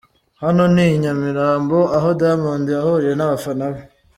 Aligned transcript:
Hano 0.41 0.63
ni 0.73 0.83
i 0.95 0.99
Nyamirambo 1.03 1.77
aho 1.97 2.09
Diamond 2.19 2.65
yahuriye 2.77 3.13
n'abafana 3.15 3.65
be. 3.73 3.81